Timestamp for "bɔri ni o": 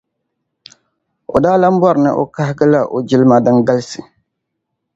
1.81-2.23